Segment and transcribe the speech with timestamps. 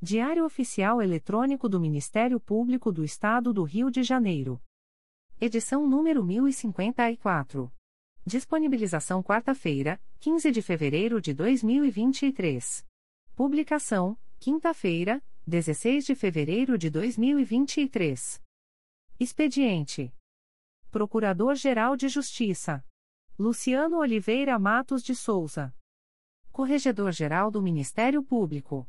[0.00, 4.62] Diário Oficial Eletrônico do Ministério Público do Estado do Rio de Janeiro.
[5.40, 7.68] Edição número 1054.
[8.24, 12.86] Disponibilização quarta-feira, 15 de fevereiro de 2023.
[13.34, 18.40] Publicação: quinta-feira, 16 de fevereiro de 2023.
[19.18, 20.14] Expediente:
[20.92, 22.84] Procurador-Geral de Justiça
[23.36, 25.74] Luciano Oliveira Matos de Souza.
[26.52, 28.88] Corregedor-Geral do Ministério Público.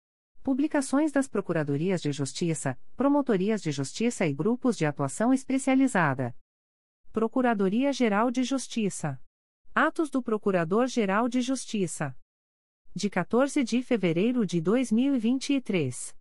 [0.43, 6.35] Publicações das Procuradorias de Justiça, Promotorias de Justiça e Grupos de Atuação Especializada.
[7.11, 9.21] Procuradoria-Geral de Justiça.
[9.75, 12.17] Atos do Procurador-Geral de Justiça.
[12.95, 16.17] De 14 de fevereiro de 2023.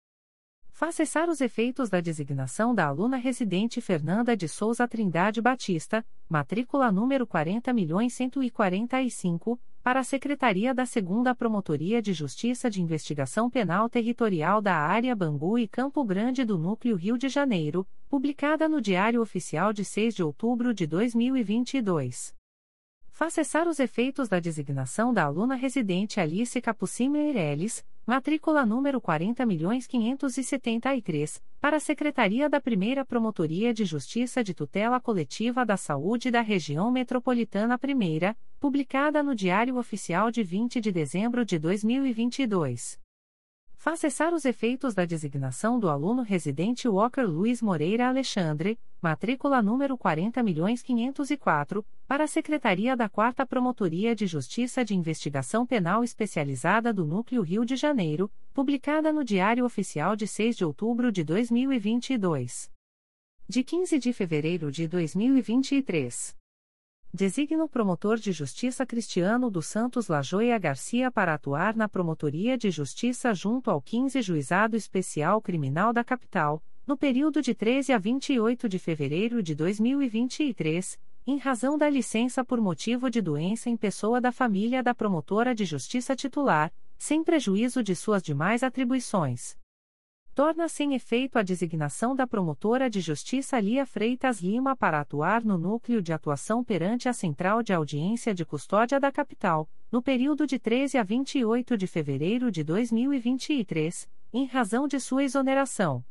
[0.69, 6.93] Faz cessar os efeitos da designação da aluna residente Fernanda de Souza Trindade Batista, matrícula
[6.93, 14.75] número 40.145, para a Secretaria da 2 Promotoria de Justiça de Investigação Penal Territorial da
[14.75, 19.85] Área Bangu e Campo Grande do Núcleo Rio de Janeiro, publicada no Diário Oficial de
[19.85, 22.35] 6 de outubro de 2022.
[23.11, 31.41] Faz cessar os efeitos da designação da aluna residente Alice Capucine Meirelles, matrícula número 40.573,
[31.61, 36.91] para a Secretaria da Primeira Promotoria de Justiça de Tutela Coletiva da Saúde da Região
[36.91, 43.00] Metropolitana I, publicada no Diário Oficial de 20 de dezembro de 2022.
[43.83, 49.97] Faz cessar os efeitos da designação do aluno residente Walker Luiz Moreira Alexandre, matrícula número
[49.97, 57.41] 40.504, para a Secretaria da 4 Promotoria de Justiça de Investigação Penal Especializada do Núcleo
[57.41, 62.71] Rio de Janeiro, publicada no Diário Oficial de 6 de outubro de 2022.
[63.49, 66.39] De 15 de fevereiro de 2023.
[67.13, 72.71] Designa o promotor de justiça Cristiano dos Santos Lajoia Garcia para atuar na Promotoria de
[72.71, 78.69] Justiça junto ao 15 Juizado Especial Criminal da Capital, no período de 13 a 28
[78.69, 84.31] de fevereiro de 2023, em razão da licença por motivo de doença em pessoa da
[84.31, 89.59] família da promotora de justiça titular, sem prejuízo de suas demais atribuições
[90.35, 95.59] torna sem efeito a designação da promotora de justiça Lia Freitas Lima para atuar no
[95.59, 100.59] núcleo de atuação perante a Central de Audiência de Custódia da Capital, no período de
[100.59, 106.05] 13 a 28 de fevereiro de 2023, em razão de sua exoneração.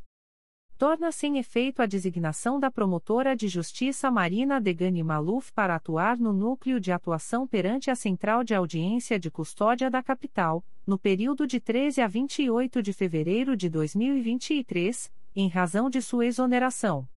[0.78, 6.32] Torna sem efeito a designação da promotora de justiça Marina Degani Maluf para atuar no
[6.32, 11.60] núcleo de atuação perante a Central de Audiência de Custódia da Capital, no período de
[11.60, 17.08] 13 a 28 de fevereiro de 2023, em razão de sua exoneração.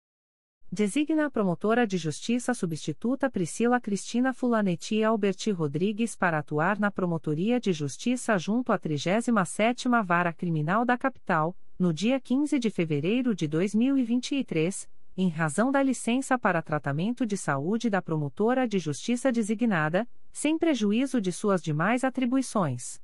[0.70, 7.58] Designa a promotora de justiça substituta Priscila Cristina Fulanetti Alberti Rodrigues para atuar na Promotoria
[7.58, 13.48] de Justiça junto à 37ª Vara Criminal da Capital, no dia 15 de fevereiro de
[13.48, 14.86] 2023,
[15.16, 21.22] em razão da licença para tratamento de saúde da promotora de justiça designada, sem prejuízo
[21.22, 23.01] de suas demais atribuições.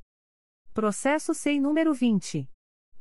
[0.73, 2.49] Processo SEI número 20.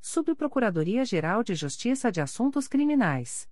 [0.00, 3.48] Subprocuradoria-Geral de Justiça de Assuntos Criminais.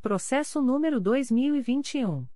[0.00, 2.28] Processo número 2021.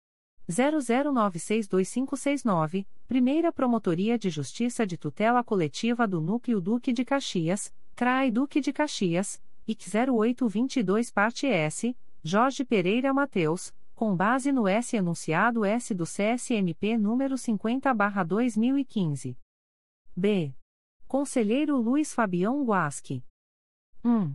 [0.50, 8.60] 00962569, Primeira Promotoria de Justiça de Tutela Coletiva do Núcleo Duque de Caxias, CRAI Duque
[8.60, 15.94] de Caxias, IC 0822 Parte S, Jorge Pereira Mateus, com base no S enunciado S
[15.94, 19.36] do CSMP número 50/2015.
[20.16, 20.52] B.
[21.06, 23.22] Conselheiro Luiz Fabião Guasque.
[24.04, 24.34] 1.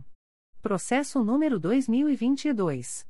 [0.60, 3.06] Processo número 2022.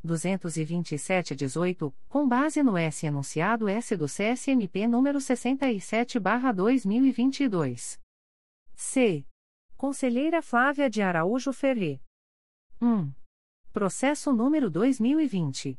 [0.05, 7.99] 227-18, com base no S enunciado S do CSMP número 67/2022.
[8.75, 9.25] C.
[9.75, 12.01] Conselheira Flávia de Araújo Ferre.
[12.79, 13.11] 1.
[13.73, 15.77] Processo número 2020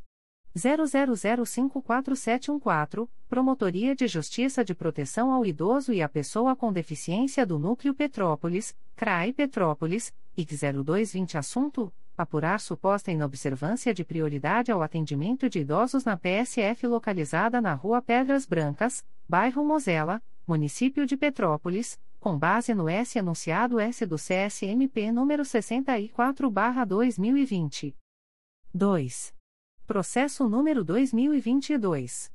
[0.57, 7.93] 00054714, Promotoria de Justiça de Proteção ao Idoso e à Pessoa com Deficiência do Núcleo
[7.95, 16.05] Petrópolis, CRAI Petrópolis, IC 0220 Assunto: Apurar suposta inobservância de prioridade ao atendimento de idosos
[16.05, 22.89] na PSF localizada na Rua Pedras Brancas, bairro Mosela, município de Petrópolis, com base no
[22.89, 27.95] S anunciado S do CSMP número 64/2020.
[28.73, 29.36] 2.
[29.87, 32.33] Processo número 2022.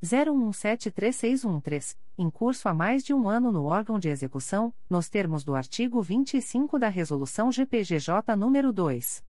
[0.06, 5.54] 01173613, em curso há mais de um ano no órgão de execução, nos termos do
[5.56, 9.22] artigo 25 da Resolução GPGJ nº 2.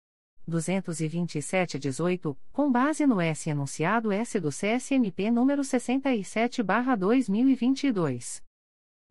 [0.49, 8.41] 227-18, com base no S enunciado S do CSMP número 67/2022.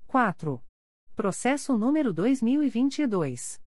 [0.08, 0.62] 4.
[1.16, 3.65] Processo número 2022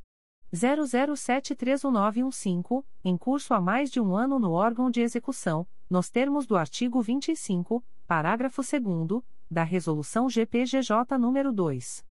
[0.53, 6.55] 00731915, em curso há mais de um ano no órgão de execução, nos termos do
[6.55, 12.05] artigo 25, parágrafo 2 da Resolução GPGJ nº 2.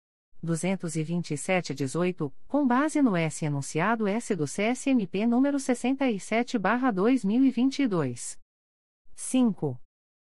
[0.44, 8.38] 227-18, com base no S enunciado S do CSMP número 67/2022.
[9.16, 9.80] 5.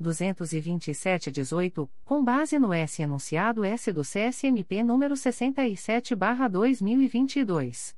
[0.00, 7.94] 227-18, com base no S enunciado S do CSMP número 67/2022.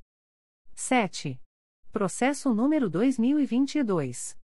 [0.73, 1.41] 7.
[1.91, 4.38] Processo número 2022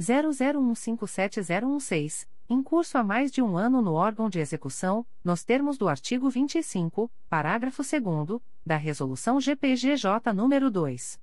[0.00, 5.88] 00157016 em curso há mais de um ano no órgão de execução, nos termos do
[5.88, 11.20] artigo 25, parágrafo 2 da Resolução GPGJ nº 2.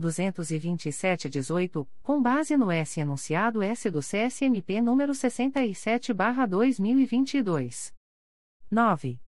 [0.00, 7.92] 227-18, com base no S enunciado S do CSMP número 67/2022.
[8.70, 9.20] 9.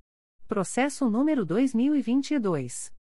[0.49, 2.96] Processo número 2022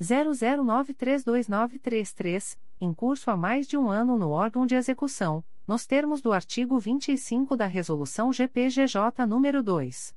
[0.00, 6.30] 00932933, em curso há mais de um ano no órgão de execução nos termos do
[6.32, 10.14] artigo 25 da Resolução GPGJ nº 2.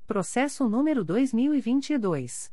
[0.06, 2.52] Processo número 2022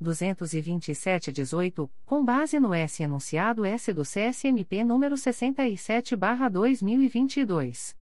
[0.03, 7.95] 227-18, com base no S enunciado S do CSMP número 67/2022.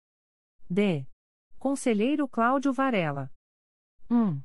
[0.69, 1.05] D.
[1.57, 3.31] Conselheiro Cláudio Varela.
[4.09, 4.41] 1.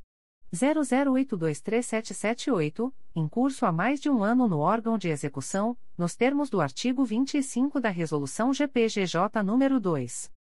[0.54, 6.62] 00823778, em curso há mais de um ano no órgão de execução, nos termos do
[6.62, 10.32] artigo 25 da Resolução GPGJ nº 2.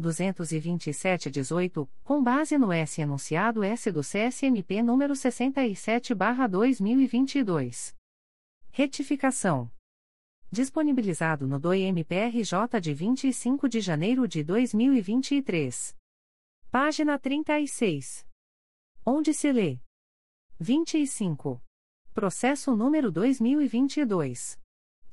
[0.00, 7.94] 227-18, com base no S enunciado S do CSMP número 67/2022.
[8.70, 9.70] Retificação.
[10.50, 15.94] Disponibilizado no DOI-MPRJ de 25 de janeiro de 2023.
[16.70, 18.26] Página 36
[19.04, 19.78] onde se lê
[20.60, 21.62] 25.
[22.12, 24.58] Processo número 2022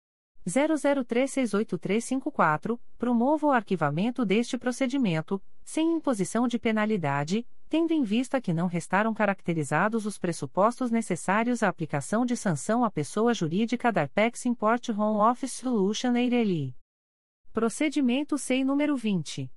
[0.47, 8.69] 00368354, promovo o arquivamento deste procedimento, sem imposição de penalidade, tendo em vista que não
[8.69, 14.88] restaram caracterizados os pressupostos necessários à aplicação de sanção à pessoa jurídica da Arpex Import
[14.90, 16.77] Home Office Solution Eireli.
[17.53, 19.51] Procedimento SEI número 20.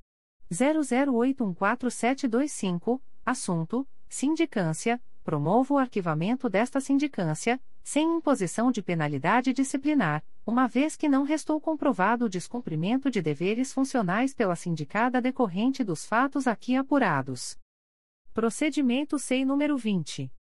[0.51, 10.97] 00814725, assunto: Sindicância, promovo o arquivamento desta sindicância, sem imposição de penalidade disciplinar, uma vez
[10.97, 16.77] que não restou comprovado o descumprimento de deveres funcionais pela sindicada decorrente dos fatos aqui
[16.77, 17.59] apurados.
[18.33, 20.33] Procedimento SEI número 20.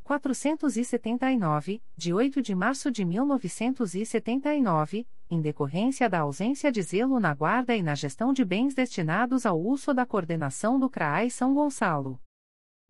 [0.08, 7.76] 479, de 8 de março de 1979, em decorrência da ausência de zelo na guarda
[7.76, 12.18] e na gestão de bens destinados ao uso da coordenação do CRAI São Gonçalo.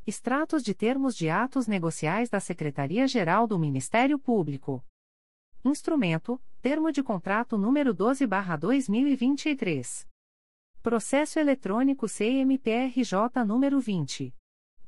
[0.06, 4.82] Extratos de termos de atos negociais da Secretaria-Geral do Ministério Público.
[5.62, 10.06] Instrumento: Termo de contrato número 12/2023.
[10.82, 14.32] Processo eletrônico CMPRJ número 20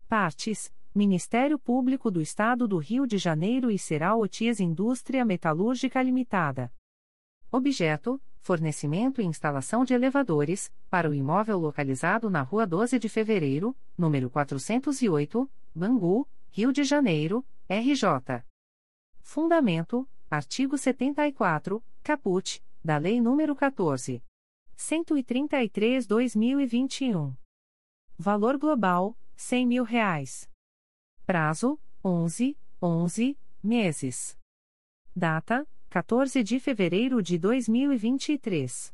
[0.08, 6.72] Partes: Ministério Público do Estado do Rio de Janeiro e Ceral Otis Indústria Metalúrgica Limitada.
[7.50, 13.76] Objeto: fornecimento e instalação de elevadores, para o imóvel localizado na Rua 12 de Fevereiro,
[13.96, 18.44] número 408, Bangu, Rio de Janeiro, RJ.
[19.20, 24.20] Fundamento: artigo 74, caput, da Lei nº 14.
[24.76, 27.32] 133/2021.
[28.18, 30.50] Valor global: 100 mil reais.
[31.24, 34.36] Prazo: 11, 11 meses.
[35.14, 38.92] Data: 14 de fevereiro de 2023.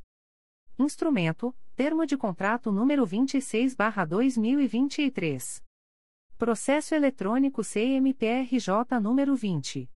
[0.79, 5.61] Instrumento: Termo de contrato número 26/2023.
[6.37, 9.91] Processo eletrônico CMPRJ número 20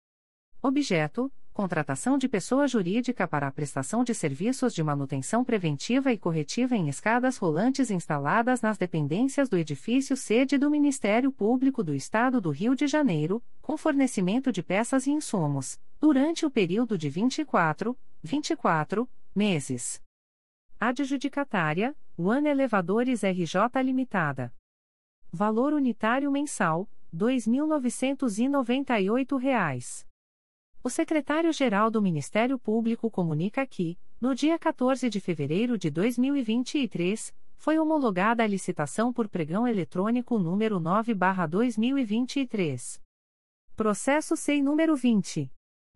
[0.64, 6.76] Objeto: contratação de pessoa jurídica para a prestação de serviços de manutenção preventiva e corretiva
[6.76, 12.51] em escadas rolantes instaladas nas dependências do edifício sede do Ministério Público do Estado do
[12.51, 19.09] Rio de Janeiro, com fornecimento de peças e insumos, durante o período de 24, 24
[19.34, 19.99] meses.
[20.80, 24.53] Adjudicatária: One Elevadores RJ Limitada.
[25.32, 30.11] Valor unitário mensal: R$ 2.998.
[30.84, 37.78] O secretário-geral do Ministério Público comunica que, no dia 14 de fevereiro de 2023, foi
[37.78, 43.00] homologada a licitação por pregão eletrônico número 9/2023.
[43.76, 45.52] Processo SEI número 20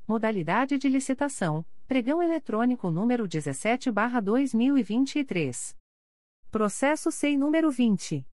[0.09, 5.77] Modalidade de licitação: Pregão eletrônico número 17/2023.
[6.51, 8.27] Processo SEI número 20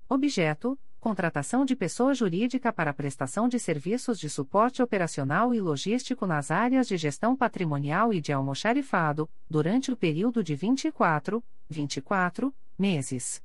[0.09, 6.51] Objeto: Contratação de pessoa jurídica para prestação de serviços de suporte operacional e logístico nas
[6.51, 13.43] áreas de gestão patrimonial e de almoxarifado, durante o período de 24, 24 meses.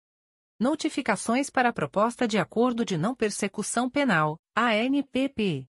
[0.61, 5.65] Notificações para a Proposta de Acordo de Não Persecução Penal, ANPP.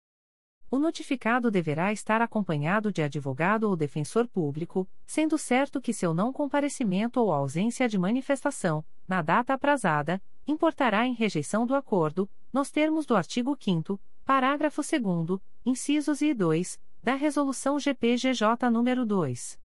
[0.69, 6.31] O notificado deverá estar acompanhado de advogado ou defensor público, sendo certo que seu não
[6.31, 13.05] comparecimento ou ausência de manifestação, na data aprazada, importará em rejeição do acordo, nos termos
[13.05, 13.99] do artigo 5
[14.31, 19.59] parágrafo 2 incisos e 2, da Resolução GPGJ nº 2.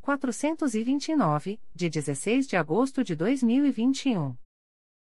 [0.00, 4.36] 429, de 16 de agosto de 2021.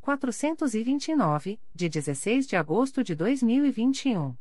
[0.00, 4.34] 429, de 16 de agosto de 2021.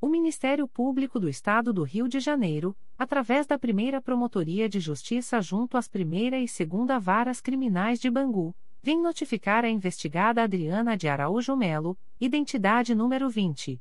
[0.00, 5.40] O Ministério Público do Estado do Rio de Janeiro, através da primeira Promotoria de Justiça
[5.40, 11.08] junto às primeira e segunda Varas Criminais de Bangu, vem notificar a investigada Adriana de
[11.08, 13.80] Araújo Melo, identidade número 20.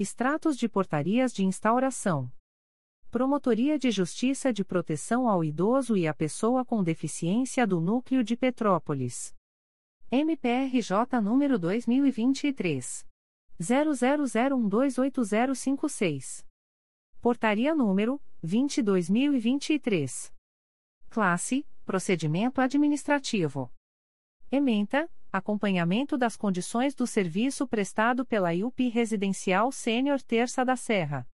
[0.00, 2.30] Extratos de portarias de instauração.
[3.10, 8.36] Promotoria de Justiça de Proteção ao Idoso e à Pessoa com Deficiência do Núcleo de
[8.36, 9.34] Petrópolis.
[10.08, 13.04] MPRJ número 2023
[13.60, 16.46] 0001280056.
[17.20, 20.32] Portaria número 22023.
[21.10, 23.68] Classe: Procedimento administrativo.
[24.48, 31.26] Ementa: acompanhamento das condições do serviço prestado pela IUP Residencial Sênior Terça da Serra.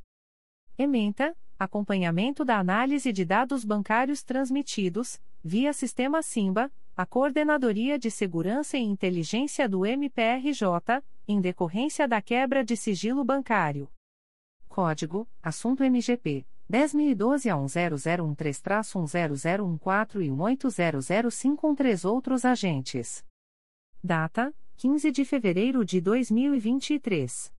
[0.78, 8.78] Ementa: Acompanhamento da análise de dados bancários transmitidos, via Sistema Simba, a Coordenadoria de Segurança
[8.78, 13.90] e Inteligência do MPRJ, em decorrência da quebra de sigilo bancário.
[14.70, 23.26] Código: Assunto MGP 10.012 a 10013-100114 e 1800513 outros agentes.
[24.02, 27.54] Data: 15 de fevereiro de 2023.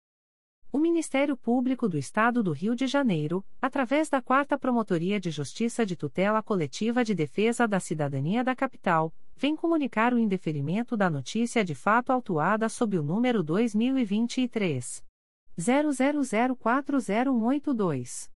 [0.73, 5.85] O Ministério Público do Estado do Rio de Janeiro, através da 4 Promotoria de Justiça
[5.85, 11.65] de Tutela Coletiva de Defesa da Cidadania da Capital, vem comunicar o indeferimento da notícia
[11.65, 15.03] de fato autuada sob o número 2023
[15.59, 18.31] 00040182.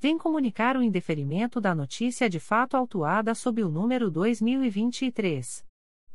[0.00, 5.66] vem comunicar o indeferimento da notícia de fato autuada sob o número 2023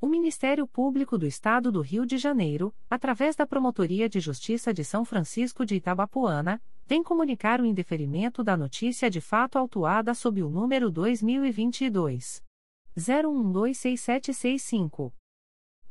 [0.00, 4.82] O Ministério Público do Estado do Rio de Janeiro, através da Promotoria de Justiça de
[4.82, 10.48] São Francisco de Itabapoana, vem comunicar o indeferimento da notícia de fato autuada sob o
[10.48, 12.42] número 2022
[12.96, 15.12] 01126765.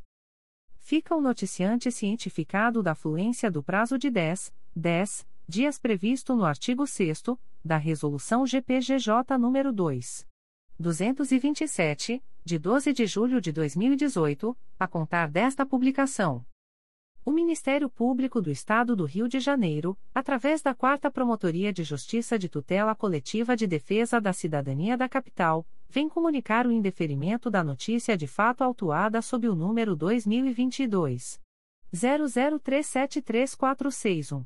[0.80, 6.88] Fica o noticiante cientificado da fluência do prazo de 10, 10 dias previsto no artigo
[6.88, 7.22] 6
[7.64, 10.28] da Resolução GPGJ nº 2.
[10.78, 16.46] 227, de 12 de julho de 2018, a contar desta publicação.
[17.24, 22.38] O Ministério Público do Estado do Rio de Janeiro, através da Quarta Promotoria de Justiça
[22.38, 28.18] de Tutela Coletiva de Defesa da Cidadania da Capital, vem comunicar o indeferimento da notícia
[28.18, 31.40] de fato autuada sob o número 2022
[31.94, 34.46] 00373461.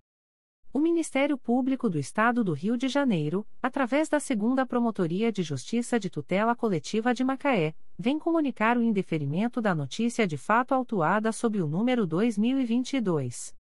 [0.73, 5.99] O Ministério Público do Estado do Rio de Janeiro, através da Segunda Promotoria de Justiça
[5.99, 11.61] de Tutela Coletiva de Macaé, vem comunicar o indeferimento da notícia de fato autuada sob
[11.61, 13.53] o número 2022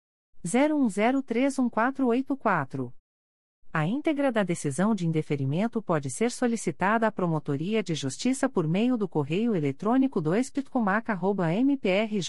[0.45, 2.93] 01031484.
[3.73, 8.99] A íntegra da decisão de indeferimento pode ser solicitada à Promotoria de Justiça por meio
[8.99, 10.53] do correio eletrônico 2
[11.65, 12.29] mprj.mp.br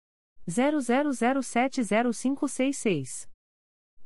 [0.47, 3.29] 00070566.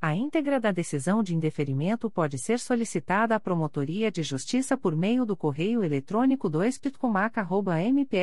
[0.01, 5.25] A íntegra da decisão de indeferimento pode ser solicitada à Promotoria de Justiça por meio
[5.25, 8.13] do correio eletrônico 2 mprj.mp.br.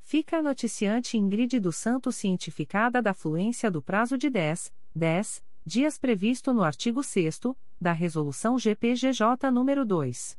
[0.00, 5.98] Fica a noticiante Ingrid dos Santos cientificada da fluência do prazo de 10, 10 dias
[5.98, 7.40] previsto no artigo 6
[7.80, 10.38] da Resolução GPGJ nº 2.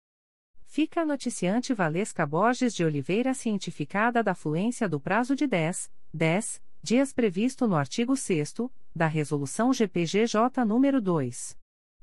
[0.71, 6.61] fica a noticiante Valesca Borges de Oliveira cientificada da fluência do prazo de 10, 10
[6.81, 8.53] dias previsto no artigo 6
[8.95, 11.57] da Resolução GPGJ nº 2.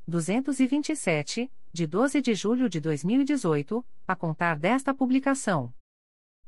[0.07, 5.73] 227, de 12 de julho de 2018, a contar desta publicação.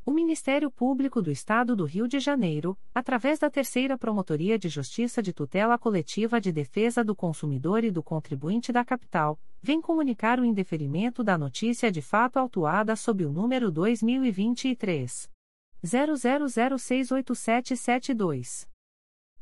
[0.05, 5.23] O Ministério Público do Estado do Rio de Janeiro, através da Terceira Promotoria de Justiça
[5.23, 10.45] de Tutela Coletiva de Defesa do Consumidor e do Contribuinte da Capital, vem comunicar o
[10.45, 15.29] indeferimento da notícia de fato autuada sob o número 2023
[15.85, 18.70] 00068772.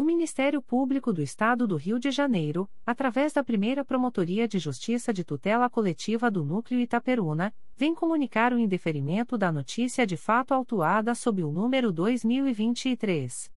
[0.00, 5.12] O Ministério Público do Estado do Rio de Janeiro, através da primeira Promotoria de Justiça
[5.12, 11.14] de Tutela Coletiva do Núcleo Itaperuna, vem comunicar o indeferimento da notícia de fato autuada
[11.14, 13.52] sob o número 2023.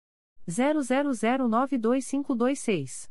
[0.46, 3.10] 00092526.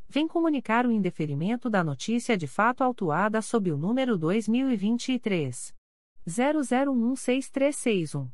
[0.11, 5.73] vem comunicar o indeferimento da notícia de fato autuada sob o número 2023
[6.27, 8.29] 00163661.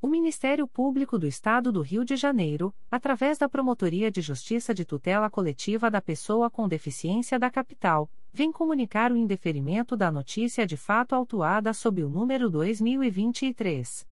[0.00, 4.84] O Ministério Público do Estado do Rio de Janeiro, através da Promotoria de Justiça de
[4.84, 10.76] Tutela Coletiva da Pessoa com Deficiência da Capital, vem comunicar o indeferimento da notícia de
[10.76, 14.06] fato autuada sob o número 2023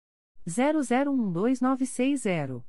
[0.47, 2.63] 00129660.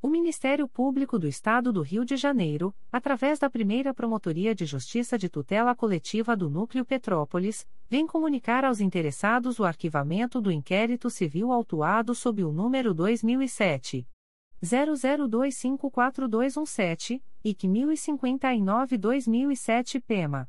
[0.00, 5.18] O Ministério Público do Estado do Rio de Janeiro, através da primeira Promotoria de Justiça
[5.18, 11.50] de Tutela Coletiva do Núcleo Petrópolis, vem comunicar aos interessados o arquivamento do inquérito civil
[11.50, 14.06] autuado sob o número 2007.
[14.62, 20.48] 00254217, IC 1059-2007 PEMA.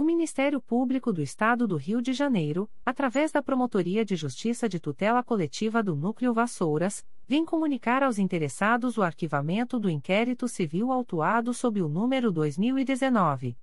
[0.00, 4.80] O Ministério Público do Estado do Rio de Janeiro, através da Promotoria de Justiça de
[4.80, 11.52] Tutela Coletiva do Núcleo Vassouras, vem comunicar aos interessados o arquivamento do inquérito civil autuado
[11.52, 13.58] sob o número 2019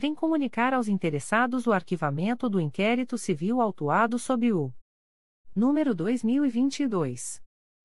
[0.00, 4.72] vem comunicar aos interessados o arquivamento do inquérito civil autuado sob o
[5.54, 7.42] número 2022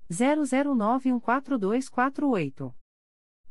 [0.09, 2.73] 00914248.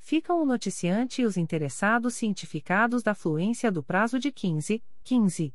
[0.00, 5.54] Ficam o noticiante e os interessados cientificados da fluência do prazo de 15, 15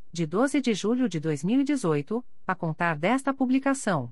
[0.11, 4.11] de 12 de julho de 2018, a contar desta publicação.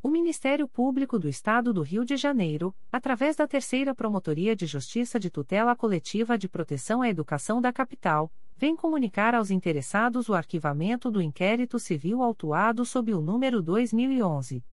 [0.00, 5.18] O Ministério Público do Estado do Rio de Janeiro, através da Terceira Promotoria de Justiça
[5.18, 11.10] de Tutela Coletiva de Proteção à Educação da Capital, vem comunicar aos interessados o arquivamento
[11.10, 14.64] do inquérito civil autuado sob o número 2011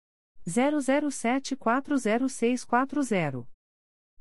[0.47, 3.47] 00740640.